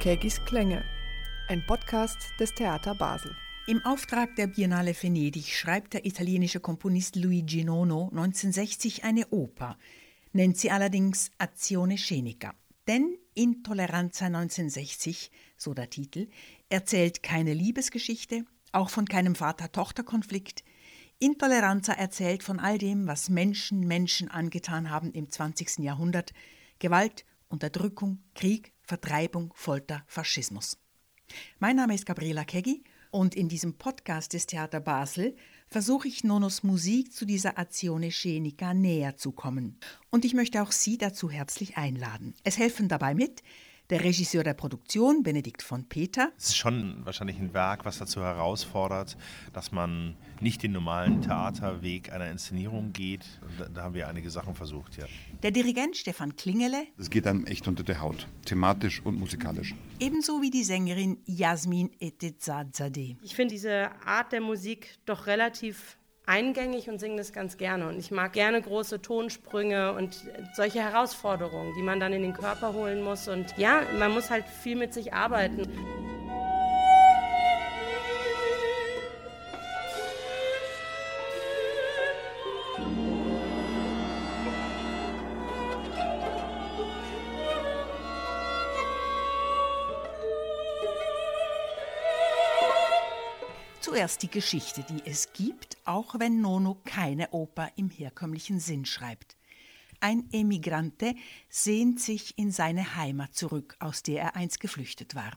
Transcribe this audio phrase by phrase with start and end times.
[0.00, 0.84] Kegis Klänge,
[1.48, 3.34] ein Podcast des Theater Basel.
[3.66, 9.76] Im Auftrag der Biennale Venedig schreibt der italienische Komponist Luigi Nono 1960 eine Oper,
[10.32, 12.54] nennt sie allerdings Azione Scenica.
[12.86, 16.28] Denn Intolleranza 1960, so der Titel,
[16.68, 20.62] erzählt keine Liebesgeschichte, auch von keinem Vater-Tochter-Konflikt.
[21.18, 25.80] Intolleranza erzählt von all dem, was Menschen Menschen angetan haben im 20.
[25.80, 26.34] Jahrhundert.
[26.78, 30.78] Gewalt, Unterdrückung, Krieg, Vertreibung, Folter, Faschismus.
[31.58, 35.36] Mein Name ist Gabriela Keggi und in diesem Podcast des Theater Basel
[35.68, 39.78] versuche ich Nonos Musik zu dieser Azione Scenica näher zu kommen.
[40.08, 42.34] Und ich möchte auch Sie dazu herzlich einladen.
[42.44, 43.42] Es helfen dabei mit
[43.90, 46.30] der Regisseur der Produktion, Benedikt von Peter.
[46.36, 49.16] Es ist schon wahrscheinlich ein Werk, was dazu herausfordert,
[49.52, 53.24] dass man nicht den normalen Theaterweg einer Inszenierung geht.
[53.58, 55.06] Da, da haben wir einige Sachen versucht, ja.
[55.42, 56.86] Der Dirigent Stefan Klingele.
[56.98, 59.74] Es geht einem echt unter der Haut, thematisch und musikalisch.
[60.00, 63.16] Ebenso wie die Sängerin Jasmin Etezadzadeh.
[63.22, 65.97] Ich finde diese Art der Musik doch relativ
[66.28, 67.88] eingängig und singe das ganz gerne.
[67.88, 70.16] Und ich mag gerne große Tonsprünge und
[70.54, 73.28] solche Herausforderungen, die man dann in den Körper holen muss.
[73.28, 75.62] Und ja, man muss halt viel mit sich arbeiten.
[93.88, 99.34] Zuerst die Geschichte, die es gibt, auch wenn Nono keine Oper im herkömmlichen Sinn schreibt.
[99.98, 101.14] Ein Emigrante
[101.48, 105.32] sehnt sich in seine Heimat zurück, aus der er einst geflüchtet war.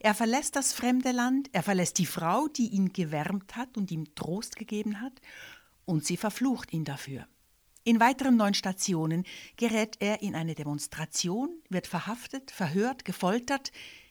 [0.00, 4.16] Er verlässt das fremde Land, er verlässt die Frau, die ihn gewärmt hat und ihm
[4.16, 5.20] Trost gegeben hat,
[5.84, 7.28] und sie verflucht ihn dafür.
[7.84, 9.24] In weiteren neun Stationen
[9.56, 13.70] gerät er in eine Demonstration, wird verhaftet, verhört, gefoltert,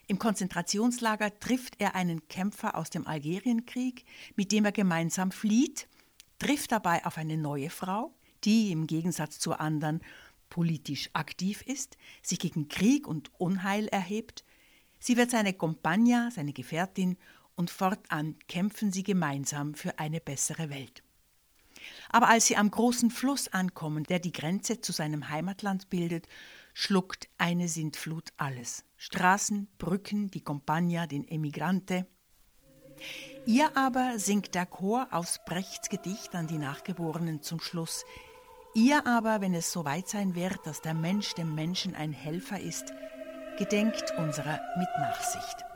[0.10, 4.06] im Konzentrationslager trifft er einen Kämpfer aus dem Algerienkrieg,
[4.36, 5.88] mit dem er gemeinsam flieht,
[6.40, 8.12] trifft dabei auf eine neue Frau,
[8.44, 10.02] die im Gegensatz zur anderen
[10.50, 14.44] politisch aktiv ist, sich gegen Krieg und Unheil erhebt.
[14.98, 17.16] Sie wird seine Compagna, seine Gefährtin,
[17.54, 21.04] und fortan kämpfen sie gemeinsam für eine bessere Welt.
[22.10, 26.28] Aber als sie am großen Fluss ankommen, der die Grenze zu seinem Heimatland bildet,
[26.80, 28.86] schluckt eine Sintflut alles.
[28.96, 32.08] Straßen, Brücken, die Compagna, den Emigrante.
[33.46, 38.06] Ihr aber singt der Chor aus Brechts Gedicht an die Nachgeborenen zum Schluss.
[38.76, 42.62] Ihr aber, wenn es so weit sein wird, dass der Mensch dem Menschen ein Helfer
[42.62, 42.94] ist,
[43.58, 45.69] gedenkt unserer mit Nachsicht.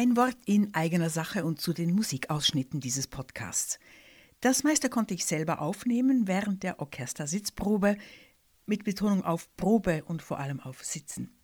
[0.00, 3.78] Ein Wort in eigener Sache und zu den Musikausschnitten dieses Podcasts.
[4.40, 7.98] Das meiste konnte ich selber aufnehmen während der Orchestersitzprobe,
[8.64, 11.38] mit Betonung auf Probe und vor allem auf Sitzen.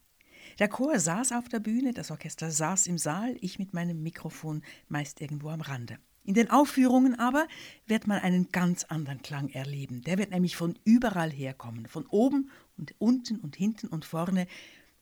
[0.58, 4.62] Der Chor saß auf der Bühne, das Orchester saß im Saal, ich mit meinem Mikrofon
[4.88, 5.98] meist irgendwo am Rande.
[6.24, 7.46] In den Aufführungen aber
[7.84, 10.00] wird man einen ganz anderen Klang erleben.
[10.00, 14.46] Der wird nämlich von überall herkommen, von oben und unten und hinten und vorne,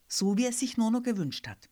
[0.09, 1.69] so wie es sich Nono gewünscht hat.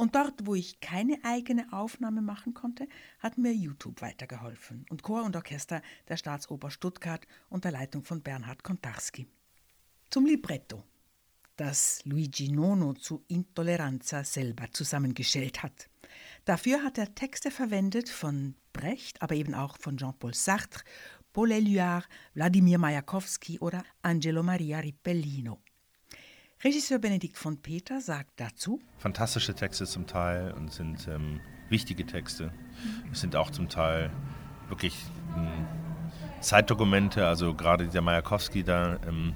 [0.00, 2.86] Und dort, wo ich keine eigene Aufnahme machen konnte,
[3.18, 8.62] hat mir YouTube weitergeholfen und Chor und Orchester der Staatsoper Stuttgart unter Leitung von Bernhard
[8.62, 9.26] Kontarski.
[10.08, 10.84] Zum Libretto,
[11.56, 15.90] das Luigi Nono zu Intolleranza selber zusammengestellt hat.
[16.44, 20.84] Dafür hat er Texte verwendet von Brecht, aber eben auch von Jean-Paul Sartre,
[21.32, 22.04] Paul Éluard,
[22.34, 25.58] Wladimir Majakowski oder Angelo Maria Ripellino.
[26.64, 32.52] Regisseur Benedikt von Peter sagt dazu: Fantastische Texte zum Teil und sind ähm, wichtige Texte.
[33.12, 34.10] Es sind auch zum Teil
[34.68, 34.96] wirklich
[35.36, 35.66] ähm,
[36.40, 39.34] Zeitdokumente, also gerade dieser Majakowski da, ähm,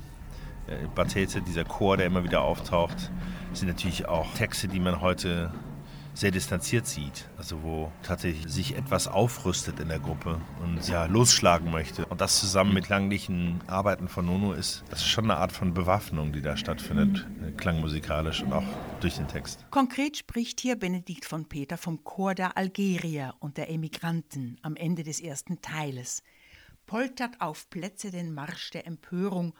[0.67, 3.13] äh, Batete, dieser Chor, der immer wieder auftaucht,
[3.53, 5.53] sind natürlich auch Texte, die man heute
[6.15, 7.29] sehr distanziert sieht.
[7.37, 12.07] Also wo tatsächlich sich etwas aufrüstet in der Gruppe und ja, losschlagen möchte.
[12.07, 15.75] Und das zusammen mit klanglichen Arbeiten von Nono ist, das ist schon eine Art von
[15.75, 17.57] Bewaffnung, die da stattfindet, mhm.
[17.57, 18.65] klangmusikalisch und auch
[19.01, 19.65] durch den Text.
[19.71, 25.03] Konkret spricht hier Benedikt von Peter vom Chor der Algerier und der Emigranten am Ende
[25.03, 26.23] des ersten Teiles.
[26.87, 29.55] poltert auf Plätze den Marsch der Empörung,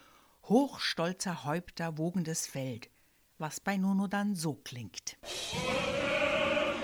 [0.45, 2.91] hochstolzer Häupter wogendes Feld,
[3.39, 5.17] was bei Nono dann so klingt.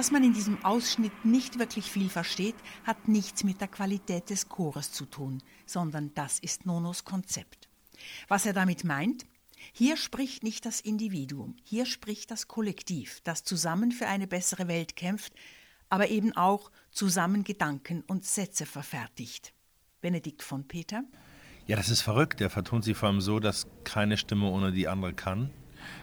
[0.00, 2.54] Dass man in diesem Ausschnitt nicht wirklich viel versteht,
[2.84, 7.68] hat nichts mit der Qualität des Chores zu tun, sondern das ist Nonos Konzept.
[8.26, 9.26] Was er damit meint?
[9.74, 14.96] Hier spricht nicht das Individuum, hier spricht das Kollektiv, das zusammen für eine bessere Welt
[14.96, 15.34] kämpft,
[15.90, 19.52] aber eben auch zusammen Gedanken und Sätze verfertigt.
[20.00, 21.04] Benedikt von Peter?
[21.66, 22.40] Ja, das ist verrückt.
[22.40, 25.50] Er vertont sie vor allem so, dass keine Stimme ohne die andere kann.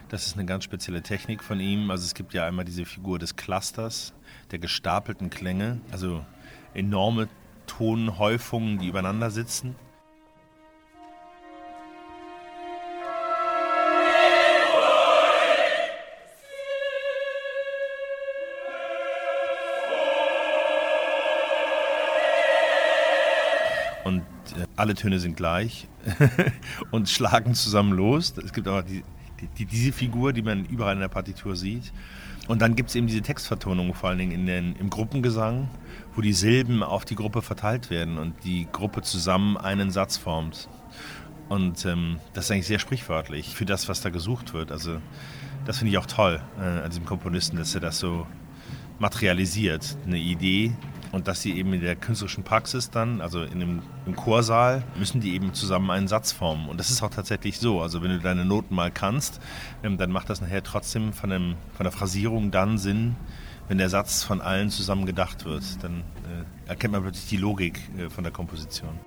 [0.10, 1.92] Das ist eine ganz spezielle Technik von ihm.
[1.92, 4.14] Also es gibt ja einmal diese Figur des Clusters,
[4.52, 6.26] der gestapelten Klänge, also
[6.74, 7.28] enorme
[7.66, 9.76] Tonhäufungen, die übereinander sitzen.
[24.06, 24.22] Und
[24.56, 25.90] äh, alle Töne sind gleich
[26.92, 28.34] und schlagen zusammen los.
[28.38, 29.04] Es gibt aber die,
[29.58, 31.92] die, diese Figur, die man überall in der Partitur sieht.
[32.48, 35.70] Und dann gibt es eben diese Textvertonung, vor allen Dingen in den, im Gruppengesang,
[36.16, 40.70] wo die Silben auf die Gruppe verteilt werden und die Gruppe zusammen einen Satz formt.
[41.50, 44.72] Und ähm, das ist eigentlich sehr sprichwörtlich für das, was da gesucht wird.
[44.72, 45.00] Also
[45.66, 48.26] das finde ich auch toll äh, an diesem Komponisten, dass er das so
[49.00, 49.98] materialisiert.
[50.06, 50.74] Eine Idee,
[51.18, 55.20] und dass sie eben in der künstlerischen Praxis dann, also in dem, im Chorsaal, müssen
[55.20, 56.70] die eben zusammen einen Satz formen.
[56.70, 57.82] Und das ist auch tatsächlich so.
[57.82, 59.42] Also wenn du deine Noten mal kannst,
[59.84, 63.16] ähm, dann macht das nachher trotzdem von, dem, von der Phrasierung dann Sinn,
[63.68, 65.64] wenn der Satz von allen zusammen gedacht wird.
[65.82, 69.00] Dann äh, erkennt man plötzlich die Logik äh, von der Komposition.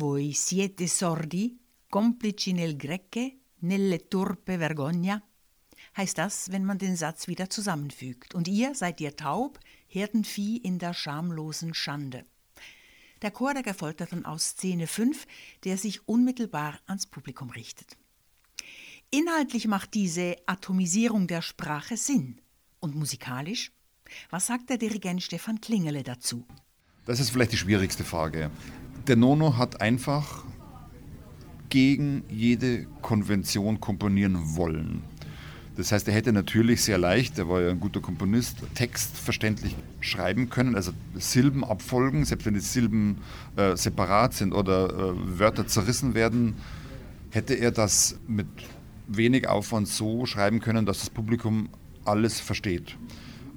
[0.00, 1.58] Voi siete sordi,
[1.88, 5.22] complici nel Grecche, nelle turpe vergogna?
[5.96, 8.34] Heißt das, wenn man den Satz wieder zusammenfügt.
[8.34, 9.58] Und ihr seid ihr taub,
[9.88, 12.24] Herdenvieh in der schamlosen Schande.
[13.20, 15.26] Der Chor der Gefolterten aus Szene 5,
[15.64, 17.96] der sich unmittelbar ans Publikum richtet.
[19.10, 22.40] Inhaltlich macht diese Atomisierung der Sprache Sinn.
[22.80, 23.72] Und musikalisch?
[24.30, 26.46] Was sagt der Dirigent Stefan Klingele dazu?
[27.04, 28.50] Das ist vielleicht die schwierigste Frage.
[29.08, 30.44] Der Nono hat einfach
[31.68, 35.02] gegen jede Konvention komponieren wollen.
[35.76, 40.50] Das heißt, er hätte natürlich sehr leicht, er war ja ein guter Komponist, textverständlich schreiben
[40.50, 43.16] können, also Silben abfolgen, selbst wenn die Silben
[43.56, 46.54] äh, separat sind oder äh, Wörter zerrissen werden,
[47.30, 48.46] hätte er das mit
[49.08, 51.70] wenig Aufwand so schreiben können, dass das Publikum
[52.04, 52.96] alles versteht.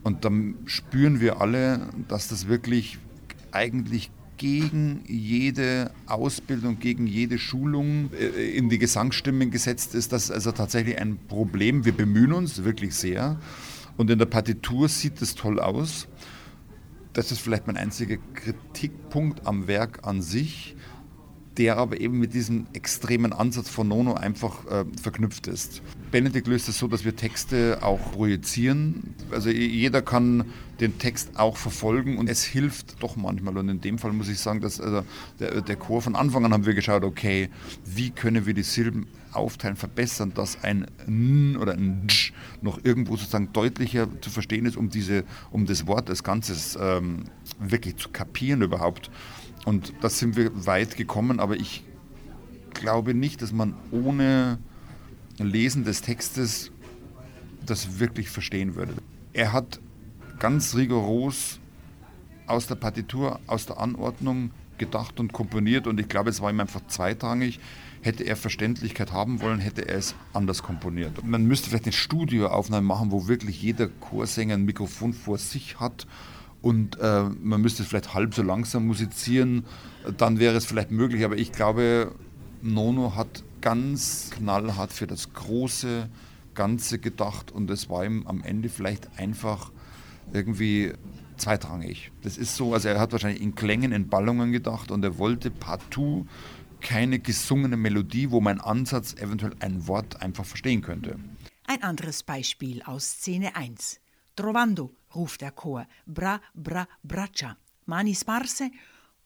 [0.04, 2.98] Und dann spüren wir alle, dass das wirklich
[3.52, 10.12] eigentlich gegen jede Ausbildung, gegen jede Schulung äh, in die Gesangsstimmen gesetzt ist.
[10.12, 11.86] Das ist also tatsächlich ein Problem.
[11.86, 13.40] Wir bemühen uns wirklich sehr.
[13.98, 16.08] Und in der Partitur sieht es toll aus.
[17.14, 20.76] Das ist vielleicht mein einziger Kritikpunkt am Werk an sich,
[21.58, 25.82] der aber eben mit diesem extremen Ansatz von Nono einfach äh, verknüpft ist.
[26.12, 29.16] Benedikt löst es so, dass wir Texte auch projizieren.
[29.32, 30.46] Also jeder kann
[30.80, 33.58] den Text auch verfolgen und es hilft doch manchmal.
[33.58, 35.04] Und in dem Fall muss ich sagen, dass also
[35.40, 37.50] der, der Chor von Anfang an haben wir geschaut, okay,
[37.86, 43.16] wie können wir die Silben aufteilen, verbessern, dass ein N oder ein Dsch noch irgendwo
[43.16, 47.26] sozusagen deutlicher zu verstehen ist, um, diese, um das Wort als Ganzes ähm,
[47.60, 49.12] wirklich zu kapieren überhaupt.
[49.66, 51.84] Und da sind wir weit gekommen, aber ich
[52.74, 54.60] glaube nicht, dass man ohne
[55.40, 56.72] Lesen des Textes
[57.66, 58.94] das wirklich verstehen würde.
[59.34, 59.80] Er hat
[60.40, 61.60] ganz rigoros
[62.46, 66.60] aus der Partitur, aus der Anordnung gedacht und komponiert und ich glaube, es war ihm
[66.60, 67.60] einfach zweitrangig.
[68.02, 71.26] Hätte er Verständlichkeit haben wollen, hätte er es anders komponiert.
[71.26, 76.06] Man müsste vielleicht eine Studioaufnahme machen, wo wirklich jeder Chorsänger ein Mikrofon vor sich hat
[76.66, 79.68] und äh, man müsste vielleicht halb so langsam musizieren,
[80.18, 81.24] dann wäre es vielleicht möglich.
[81.24, 82.12] Aber ich glaube,
[82.64, 86.10] Nono hat ganz knallhart für das große
[86.56, 89.72] Ganze gedacht und es war ihm am Ende vielleicht einfach
[90.34, 90.94] irgendwie
[91.38, 92.12] zweitrangig.
[92.24, 95.52] Das ist so, also er hat wahrscheinlich in Klängen, in Ballungen gedacht und er wollte
[95.52, 96.26] partout
[96.82, 101.20] keine gesungene Melodie, wo mein Ansatz eventuell ein Wort einfach verstehen könnte.
[101.68, 104.00] Ein anderes Beispiel aus Szene 1.
[104.36, 108.70] Trovando, ruft der Chor, bra, bra, braccia, mani sparse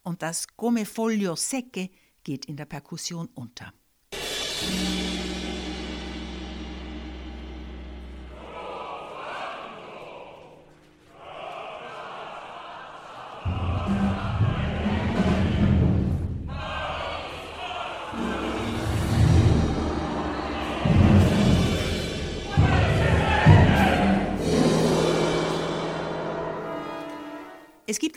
[0.03, 1.89] und das come foglio secche
[2.23, 3.73] geht in der Perkussion unter.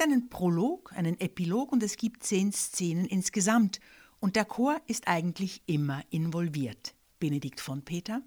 [0.02, 3.80] Einen Prolog, einen Epilog und es gibt zehn Szenen insgesamt.
[4.20, 6.94] Und der Chor ist eigentlich immer involviert.
[7.18, 8.20] Benedikt von Peter?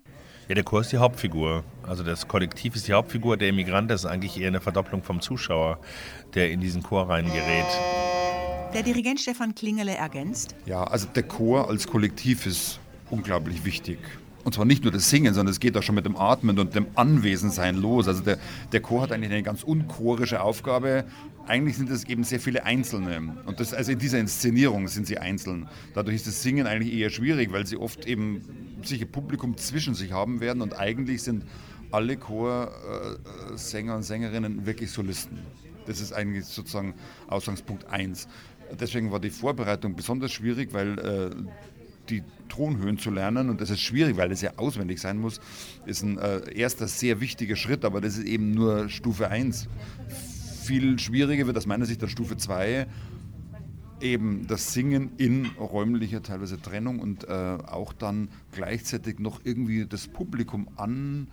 [0.48, 1.64] Ja, der Chor ist die Hauptfigur.
[1.84, 3.36] Also das Kollektiv ist die Hauptfigur.
[3.36, 5.80] Der Immigrant ist eigentlich eher eine Verdopplung vom Zuschauer,
[6.34, 7.68] der in diesen Chor reingerät.
[8.74, 10.56] Der Dirigent Stefan Klingele ergänzt.
[10.66, 12.80] Ja, also der Chor als Kollektiv ist
[13.10, 14.00] unglaublich wichtig.
[14.46, 16.76] Und zwar nicht nur das Singen, sondern es geht auch schon mit dem Atmen und
[16.76, 18.08] dem Anwesensein los.
[18.08, 18.38] Also der,
[18.72, 21.06] der Chor hat eigentlich eine ganz unchorische Aufgabe.
[21.48, 23.38] Eigentlich sind es eben sehr viele Einzelne.
[23.48, 25.68] Und das, also in dieser Inszenierung sind sie einzeln.
[25.96, 28.44] Dadurch ist das Singen eigentlich eher schwierig, weil sie oft eben
[28.84, 30.62] sicher Publikum zwischen sich haben werden.
[30.62, 31.46] Und eigentlich sind
[31.90, 35.40] alle Chorsänger und Sängerinnen wirklich Solisten.
[35.88, 36.94] Das ist eigentlich sozusagen
[37.28, 38.28] Ausgangspunkt 1.
[38.80, 41.30] Deswegen war die Vorbereitung besonders schwierig, weil äh,
[42.10, 45.40] die Tonhöhen zu lernen, und das ist schwierig, weil das ja auswendig sein muss,
[45.86, 49.68] ist ein äh, erster sehr wichtiger Schritt, aber das ist eben nur Stufe 1.
[50.64, 52.88] Viel schwieriger wird aus meiner Sicht dann Stufe 2,
[54.02, 60.08] eben das Singen in räumlicher teilweise Trennung und äh, auch dann gleichzeitig noch irgendwie das
[60.08, 61.28] Publikum an,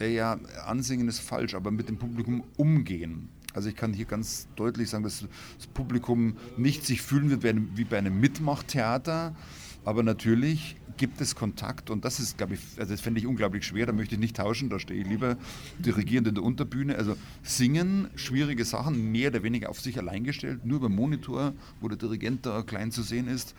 [0.00, 3.28] äh, ja, ansingen ist falsch, aber mit dem Publikum umgehen.
[3.52, 5.24] Also ich kann hier ganz deutlich sagen, dass
[5.56, 9.34] das Publikum nicht sich fühlen wird wie bei einem Mitmachtheater,
[9.84, 13.64] aber natürlich gibt es Kontakt und das ist, glaube ich, also das fände ich unglaublich
[13.64, 15.38] schwer, da möchte ich nicht tauschen, da stehe ich lieber
[15.78, 16.96] dirigierend in der Unterbühne.
[16.96, 21.88] Also singen, schwierige Sachen, mehr oder weniger auf sich allein gestellt, nur beim Monitor, wo
[21.88, 23.54] der Dirigent da klein zu sehen ist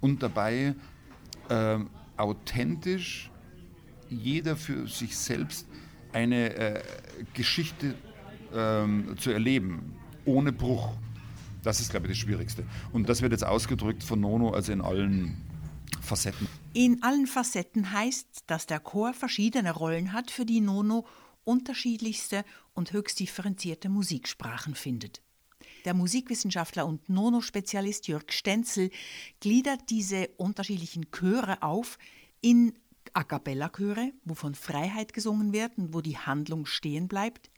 [0.00, 0.74] und dabei
[1.50, 1.78] äh,
[2.16, 3.30] authentisch
[4.08, 5.66] jeder für sich selbst
[6.14, 6.82] eine äh,
[7.34, 7.94] Geschichte
[8.52, 9.92] äh, zu erleben,
[10.24, 10.94] ohne Bruch.
[11.62, 12.62] Das ist, glaube ich, das Schwierigste.
[12.92, 15.42] Und das wird jetzt ausgedrückt von Nono, also in allen
[16.06, 16.48] Facetten.
[16.72, 21.06] In allen Facetten heißt, dass der Chor verschiedene Rollen hat, für die Nono
[21.44, 22.44] unterschiedlichste
[22.74, 25.22] und höchst differenzierte Musiksprachen findet.
[25.84, 28.90] Der Musikwissenschaftler und Nono-Spezialist Jörg Stenzel
[29.40, 31.98] gliedert diese unterschiedlichen Chöre auf
[32.40, 32.74] in
[33.12, 37.50] A cappella-Chöre, wo von Freiheit gesungen wird und wo die Handlung stehen bleibt,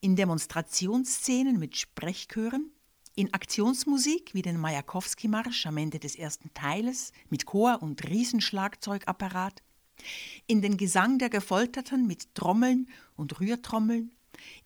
[0.00, 2.70] in Demonstrationsszenen mit Sprechchören,
[3.16, 9.62] in Aktionsmusik wie den Majakowski-Marsch am Ende des ersten Teiles mit Chor und Riesenschlagzeugapparat,
[10.46, 14.12] in den Gesang der Gefolterten mit Trommeln und Rührtrommeln,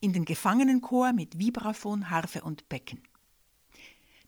[0.01, 3.01] in den Gefangenenchor mit Vibraphon, Harfe und Becken.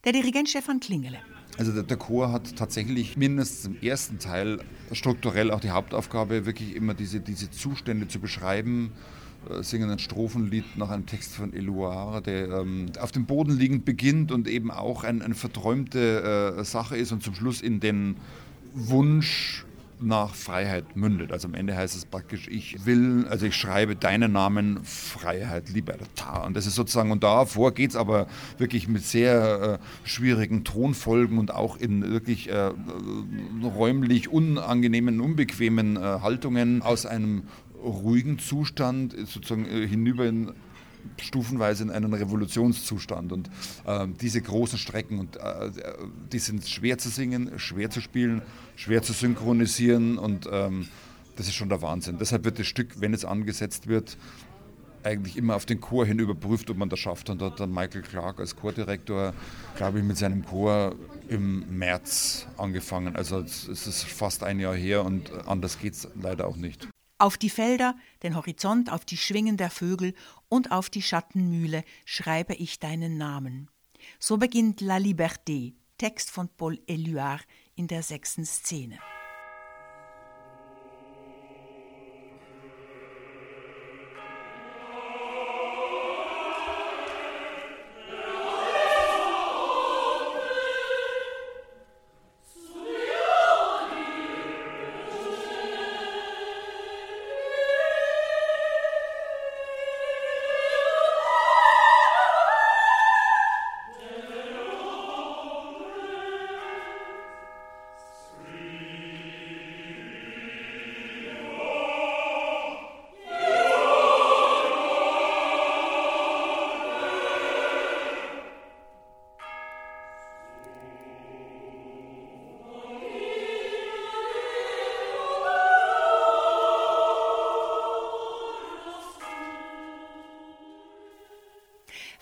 [0.05, 1.19] Der Dirigent Stefan Klingele.
[1.57, 4.63] Also der, der, Chor hat tatsächlich mindestens im ersten Teil
[4.93, 8.93] strukturell auch die Hauptaufgabe, wirklich immer diese, diese Zustände zu beschreiben,
[9.61, 14.31] singen ein Strophenlied nach einem Text von Eluard, der ähm, auf dem Boden liegend beginnt
[14.31, 18.17] und eben auch ein, eine verträumte äh, Sache ist und zum Schluss in den
[18.73, 19.65] Wunsch
[20.03, 21.31] nach Freiheit mündet.
[21.31, 26.45] Also am Ende heißt es praktisch, ich will, also ich schreibe deinen Namen Freiheit, Libertà.
[26.45, 31.37] Und das ist sozusagen, und davor geht es aber wirklich mit sehr äh, schwierigen Tonfolgen
[31.37, 32.71] und auch in wirklich äh,
[33.63, 37.43] räumlich unangenehmen, unbequemen äh, Haltungen aus einem
[37.83, 40.53] ruhigen Zustand sozusagen äh, hinüber in
[41.21, 43.31] stufenweise in einen Revolutionszustand.
[43.31, 43.49] Und
[43.85, 45.71] äh, diese großen Strecken, und, äh,
[46.31, 48.41] die sind schwer zu singen, schwer zu spielen,
[48.75, 50.87] schwer zu synchronisieren und ähm,
[51.35, 52.17] das ist schon der Wahnsinn.
[52.19, 54.17] Deshalb wird das Stück, wenn es angesetzt wird,
[55.03, 57.29] eigentlich immer auf den Chor hin überprüft, ob man das schafft.
[57.29, 59.33] Und da hat dann Michael Clark als Chordirektor,
[59.75, 60.95] glaube ich, mit seinem Chor
[61.27, 63.15] im März angefangen.
[63.15, 66.87] Also es ist fast ein Jahr her und anders geht es leider auch nicht.
[67.23, 70.13] Auf die Felder, den Horizont, auf die Schwingen der Vögel
[70.49, 73.69] und auf die Schattenmühle schreibe ich deinen Namen.
[74.19, 77.43] So beginnt La Liberté, Text von Paul Éluard
[77.75, 78.99] in der sechsten Szene.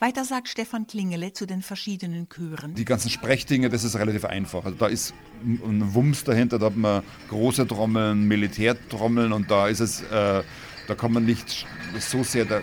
[0.01, 2.73] Weiter sagt Stefan Klingele zu den verschiedenen Chören.
[2.73, 4.65] Die ganzen Sprechdinge, das ist relativ einfach.
[4.65, 9.79] Also da ist ein Wumms dahinter, da hat man große Trommeln, Militärtrommeln und da ist
[9.79, 10.41] es, äh,
[10.87, 11.67] da kann man nicht
[11.99, 12.61] so sehr da,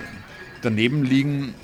[0.63, 1.55] daneben liegen.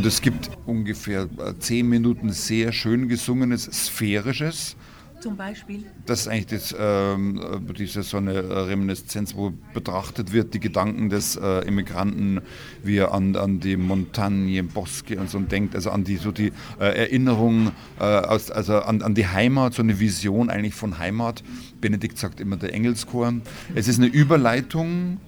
[0.00, 4.74] Und es gibt ungefähr äh, zehn Minuten sehr schön gesungenes, sphärisches.
[5.20, 5.84] Zum Beispiel?
[6.06, 7.38] Das ist eigentlich das, ähm,
[7.78, 12.40] diese so eine Reminiszenz, wo betrachtet wird, die Gedanken des äh, Immigranten,
[12.82, 16.50] wie er an, an die Montagne, Bosque und so denkt, also an die, so die
[16.78, 21.44] äh, Erinnerung, äh, aus, also an, an die Heimat, so eine Vision eigentlich von Heimat.
[21.82, 23.34] Benedikt sagt immer der Engelschor.
[23.74, 25.18] Es ist eine Überleitung,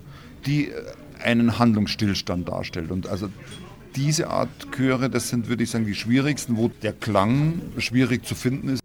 [0.47, 0.71] die
[1.23, 2.91] einen Handlungsstillstand darstellt.
[2.91, 3.29] Und also
[3.97, 8.35] diese Art Chöre, das sind, würde ich sagen, die schwierigsten, wo der Klang schwierig zu
[8.35, 8.82] finden ist.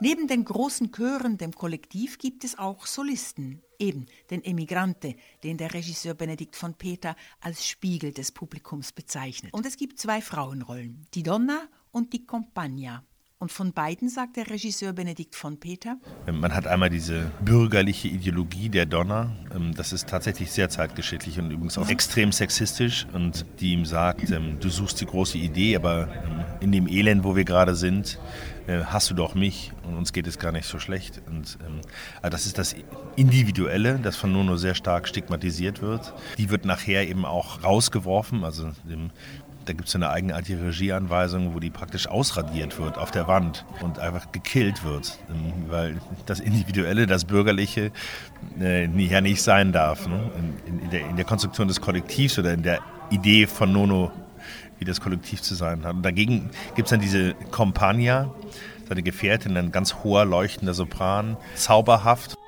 [0.00, 5.74] Neben den großen Chören, dem Kollektiv, gibt es auch Solisten, eben den Emigrante, den der
[5.74, 9.52] Regisseur Benedikt von Peter als Spiegel des Publikums bezeichnet.
[9.52, 13.02] Und es gibt zwei Frauenrollen, die Donna und die Compagna.
[13.40, 15.96] Und von beiden sagt der Regisseur Benedikt von Peter.
[16.26, 19.30] Man hat einmal diese bürgerliche Ideologie der Donna.
[19.54, 23.06] Ähm, das ist tatsächlich sehr zeitgeschichtlich und übrigens auch extrem sexistisch.
[23.12, 27.22] Und die ihm sagt, ähm, du suchst die große Idee, aber ähm, in dem Elend,
[27.22, 28.18] wo wir gerade sind,
[28.66, 31.22] äh, hast du doch mich und uns geht es gar nicht so schlecht.
[31.28, 31.58] Und
[32.20, 32.74] also das ist das
[33.14, 36.12] Individuelle, das von Nono sehr stark stigmatisiert wird.
[36.38, 38.72] Die wird nachher eben auch rausgeworfen, also
[39.68, 43.98] da gibt es eine eigenartige Regieanweisung, wo die praktisch ausradiert wird auf der Wand und
[43.98, 47.92] einfach gekillt wird, ähm, weil das Individuelle, das Bürgerliche
[48.58, 50.06] äh, ja nicht sein darf.
[50.06, 50.30] Ne?
[50.66, 54.10] In, in, der, in der Konstruktion des Kollektivs oder in der Idee von Nono,
[54.78, 55.96] wie das Kollektiv zu sein hat.
[55.96, 58.32] Und dagegen gibt es dann diese Compagna,
[58.88, 62.38] seine Gefährtin, ein ganz hoher, leuchtender Sopran, zauberhaft.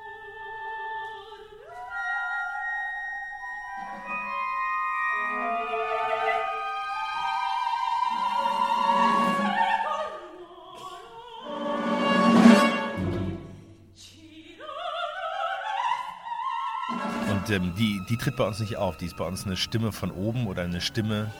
[17.51, 18.97] Ähm, die, die tritt bei uns nicht auf.
[18.97, 21.31] Die ist bei uns eine Stimme von oben oder eine Stimme,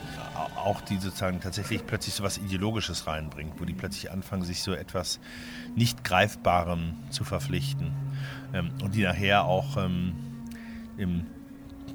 [0.56, 4.74] auch die sozusagen tatsächlich plötzlich so was Ideologisches reinbringt, wo die plötzlich anfangen, sich so
[4.74, 5.20] etwas
[5.76, 7.92] nicht Greifbarem zu verpflichten.
[8.54, 10.14] Ähm, und die nachher auch ähm,
[10.98, 11.26] im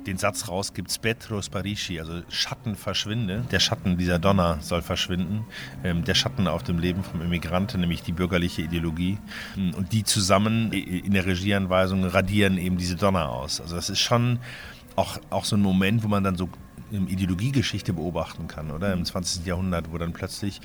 [0.06, 3.44] den Satz rausgibt, Spetro sparisci, also Schatten verschwinde.
[3.50, 5.44] Der Schatten dieser Donner soll verschwinden.
[5.84, 9.18] Ähm, der Schatten auf dem Leben vom Immigranten, nämlich die bürgerliche Ideologie.
[9.56, 13.60] Und die zusammen in der Regieanweisung radieren eben diese Donner aus.
[13.60, 14.38] Also das ist schon
[14.94, 16.48] auch, auch so ein Moment, wo man dann so
[16.90, 18.92] Ideologiegeschichte beobachten kann, oder?
[18.92, 19.44] Im 20.
[19.44, 20.60] Jahrhundert, wo dann plötzlich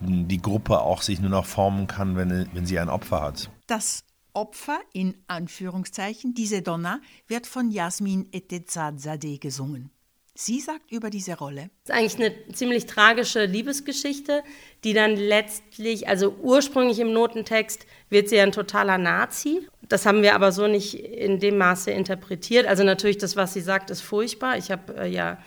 [0.00, 3.50] die Gruppe auch sich nur noch formen kann, wenn, wenn sie ein Opfer hat.
[3.66, 4.05] Das
[4.36, 9.90] Opfer in Anführungszeichen, diese Donna, wird von Jasmin Etezadzadeh gesungen.
[10.34, 11.70] Sie sagt über diese Rolle.
[11.84, 14.42] Es ist eigentlich eine ziemlich tragische Liebesgeschichte,
[14.84, 19.66] die dann letztlich, also ursprünglich im Notentext, wird sie ein totaler Nazi.
[19.88, 22.66] Das haben wir aber so nicht in dem Maße interpretiert.
[22.66, 24.58] Also natürlich, das, was sie sagt, ist furchtbar.
[24.58, 25.38] Ich habe äh, ja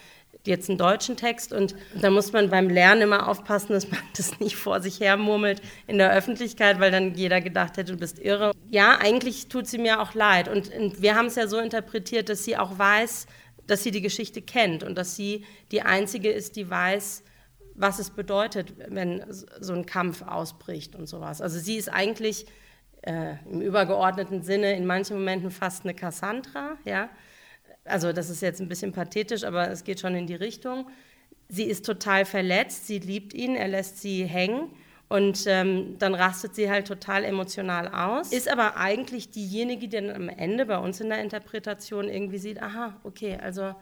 [0.45, 4.39] jetzt einen deutschen Text und da muss man beim Lernen immer aufpassen, dass man das
[4.39, 8.19] nicht vor sich her murmelt in der Öffentlichkeit, weil dann jeder gedacht hätte, du bist
[8.19, 8.51] irre.
[8.69, 12.29] Ja, eigentlich tut sie mir auch leid und, und wir haben es ja so interpretiert,
[12.29, 13.27] dass sie auch weiß,
[13.67, 17.23] dass sie die Geschichte kennt und dass sie die Einzige ist, die weiß,
[17.75, 21.41] was es bedeutet, wenn so ein Kampf ausbricht und sowas.
[21.41, 22.45] Also sie ist eigentlich
[23.03, 27.09] äh, im übergeordneten Sinne in manchen Momenten fast eine Cassandra, ja,
[27.89, 30.87] also das ist jetzt ein bisschen pathetisch, aber es geht schon in die Richtung.
[31.47, 34.69] Sie ist total verletzt, sie liebt ihn, er lässt sie hängen
[35.09, 40.11] und ähm, dann rastet sie halt total emotional aus, ist aber eigentlich diejenige, die dann
[40.11, 43.73] am Ende bei uns in der Interpretation irgendwie sieht, aha, okay, also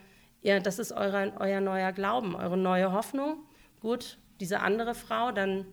[0.41, 3.39] ja, das ist eure, euer neuer Glauben, eure neue Hoffnung.
[3.81, 5.65] Gut, diese andere Frau, dann,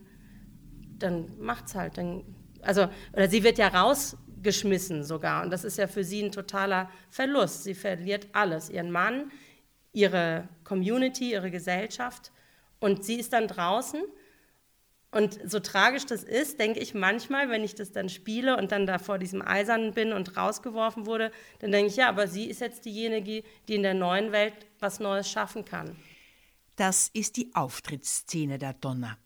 [0.99, 1.97] dann macht's halt.
[1.97, 2.23] Dann,
[2.61, 5.43] also, oder sie wird ja raus geschmissen sogar.
[5.43, 7.65] Und das ist ja für sie ein totaler Verlust.
[7.65, 9.29] Sie verliert alles, ihren Mann,
[9.91, 12.31] ihre Community, ihre Gesellschaft.
[12.79, 14.01] Und sie ist dann draußen.
[15.11, 18.85] Und so tragisch das ist, denke ich manchmal, wenn ich das dann spiele und dann
[18.85, 22.61] da vor diesem Eisernen bin und rausgeworfen wurde, dann denke ich, ja, aber sie ist
[22.61, 25.95] jetzt diejenige, die in der neuen Welt was Neues schaffen kann.
[26.75, 29.17] Das ist die Auftrittsszene der Donna.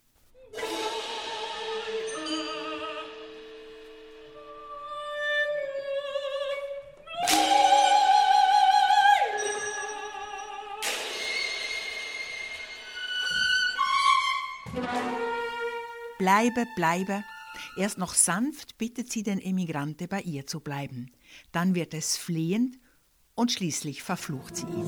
[16.40, 17.24] Bleibe, bleibe.
[17.76, 21.12] Erst noch sanft bittet sie den Emigrante, bei ihr zu bleiben.
[21.52, 22.80] Dann wird es flehend
[23.36, 24.86] und schließlich verflucht sie ihn.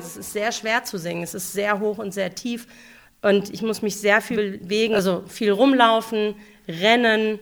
[0.00, 2.66] Also es ist sehr schwer zu singen, es ist sehr hoch und sehr tief
[3.20, 6.36] und ich muss mich sehr viel bewegen, also viel rumlaufen,
[6.66, 7.38] rennen,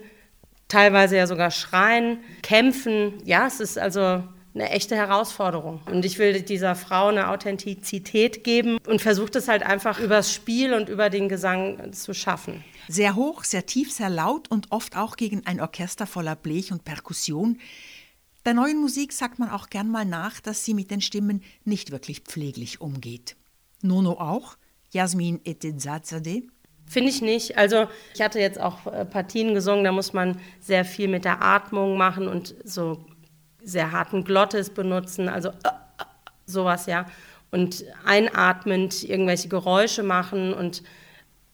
[0.67, 3.15] teilweise ja sogar schreien, kämpfen.
[3.25, 5.81] Ja, es ist also eine echte Herausforderung.
[5.87, 10.75] Und ich will dieser Frau eine Authentizität geben und versuche das halt einfach übers Spiel
[10.75, 12.65] und über den Gesang zu schaffen.
[12.89, 16.85] Sehr hoch, sehr tief, sehr laut und oft auch gegen ein Orchester voller Blech und
[16.85, 17.61] Perkussion.
[18.49, 21.91] Der neuen Musik sagt man auch gern mal nach, dass sie mit den Stimmen nicht
[21.91, 23.37] wirklich pfleglich umgeht.
[23.83, 24.57] Nono auch?
[24.91, 26.45] Jasmin Etedzadzadeh?
[26.87, 27.59] Finde ich nicht.
[27.59, 31.43] Also ich hatte jetzt auch äh, Partien gesungen, da muss man sehr viel mit der
[31.43, 33.05] Atmung machen und so
[33.63, 36.05] sehr harten Glottes benutzen, also äh, äh,
[36.47, 37.05] sowas ja.
[37.51, 40.83] Und einatmend irgendwelche Geräusche machen und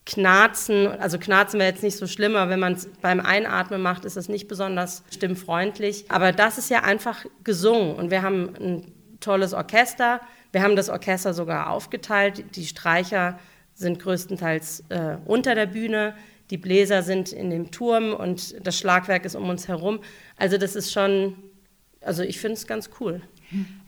[0.06, 4.04] Knarzen, also Knarzen wäre jetzt nicht so schlimm, aber wenn man es beim Einatmen macht,
[4.04, 6.04] ist das nicht besonders stimmfreundlich.
[6.10, 10.20] Aber das ist ja einfach gesungen und wir haben ein tolles Orchester.
[10.52, 12.44] Wir haben das Orchester sogar aufgeteilt.
[12.54, 13.38] Die Streicher
[13.72, 16.14] sind größtenteils äh, unter der Bühne,
[16.50, 20.00] die Bläser sind in dem Turm und das Schlagwerk ist um uns herum.
[20.36, 21.36] Also das ist schon,
[22.02, 23.22] also ich finde es ganz cool.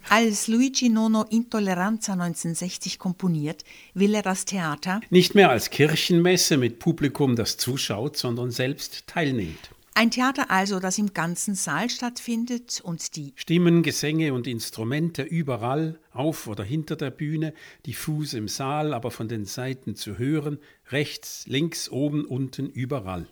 [0.09, 6.79] Als Luigi Nono Intolleranza 1960 komponiert, will er das Theater nicht mehr als Kirchenmesse mit
[6.79, 9.71] Publikum, das zuschaut, sondern selbst teilnimmt.
[9.95, 15.99] Ein Theater also, das im ganzen Saal stattfindet und die Stimmen, Gesänge und Instrumente überall,
[16.13, 17.53] auf oder hinter der Bühne,
[17.87, 20.59] diffus im Saal, aber von den Seiten zu hören,
[20.91, 23.27] rechts, links, oben, unten, überall.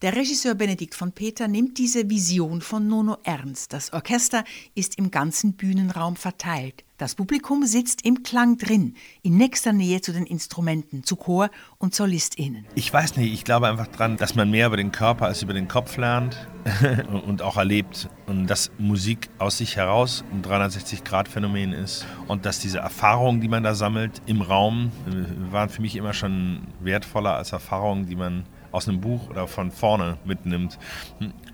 [0.00, 3.72] Der Regisseur Benedikt von Peter nimmt diese Vision von Nono ernst.
[3.72, 4.44] Das Orchester
[4.76, 6.84] ist im ganzen Bühnenraum verteilt.
[6.98, 11.96] Das Publikum sitzt im Klang drin, in nächster Nähe zu den Instrumenten, zu Chor und
[11.96, 12.64] SolistInnen.
[12.76, 15.52] Ich weiß nicht, ich glaube einfach dran, dass man mehr über den Körper als über
[15.52, 16.46] den Kopf lernt
[17.26, 18.08] und auch erlebt.
[18.26, 22.06] Und dass Musik aus sich heraus ein 360-Grad-Phänomen ist.
[22.28, 26.12] Und dass diese Erfahrungen, die man da sammelt im Raum, äh, waren für mich immer
[26.12, 28.44] schon wertvoller als Erfahrungen, die man
[28.78, 30.78] aus einem Buch oder von vorne mitnimmt.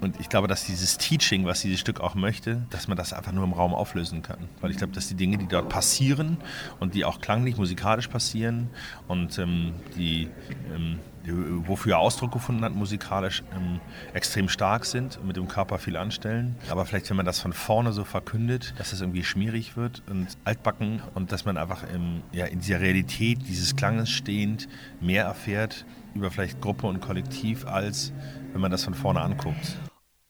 [0.01, 3.33] Und ich glaube, dass dieses Teaching, was dieses Stück auch möchte, dass man das einfach
[3.33, 4.49] nur im Raum auflösen kann.
[4.61, 6.37] Weil ich glaube, dass die Dinge, die dort passieren
[6.81, 8.69] und die auch klanglich, musikalisch passieren
[9.09, 10.29] und ähm, die
[10.75, 13.81] ähm, wofür er Ausdruck gefunden hat, musikalisch ähm,
[14.13, 16.57] extrem stark sind und mit dem Körper viel anstellen.
[16.69, 20.29] Aber vielleicht, wenn man das von vorne so verkündet, dass es irgendwie schmierig wird und
[20.45, 24.69] altbacken und dass man einfach im, ja, in dieser Realität dieses Klanges stehend
[25.01, 28.13] mehr erfährt über vielleicht Gruppe und Kollektiv, als
[28.53, 29.77] wenn man das von vorne anguckt.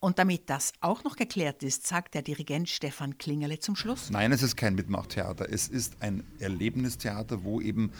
[0.00, 4.10] Und damit das auch noch geklärt ist, sagt der Dirigent Stefan Klingerle zum Schluss.
[4.10, 5.50] Nein, es ist kein Mitmachtheater.
[5.50, 7.90] Es ist ein Erlebnistheater, wo eben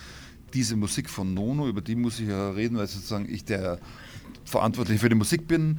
[0.53, 3.79] diese Musik von Nono, über die muss ich ja reden, weil sozusagen ich der
[4.45, 5.79] Verantwortliche für die Musik bin.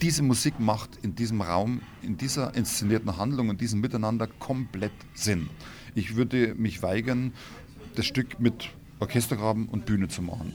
[0.00, 5.50] Diese Musik macht in diesem Raum, in dieser inszenierten Handlung und diesem Miteinander komplett Sinn.
[5.94, 7.34] Ich würde mich weigern,
[7.94, 10.54] das Stück mit Orchestergraben und Bühne zu machen.